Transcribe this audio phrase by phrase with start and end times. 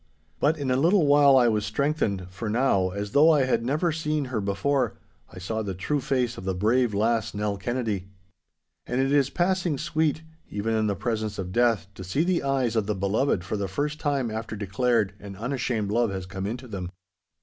[0.39, 3.91] But in a little while I was strengthened, for now, as though I had never
[3.91, 4.97] seen her before,
[5.31, 8.07] I saw the true face of the brave lass Nell Kennedy.
[8.87, 12.75] And it is passing sweet, even in the presence of death, to see the eyes
[12.75, 16.67] of the beloved for the first time after declared and unashamed love has come into
[16.67, 16.89] them.